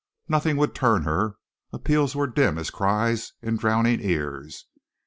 Nothing 0.27 0.57
would 0.57 0.73
turn 0.73 1.03
her; 1.03 1.35
appeals 1.71 2.15
were 2.15 2.25
dim 2.25 2.57
as 2.57 2.71
cries 2.71 3.33
in 3.43 3.55
drowning 3.57 3.99
ears. 4.01 4.65